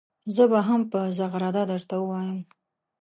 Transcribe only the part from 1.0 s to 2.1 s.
زغرده درته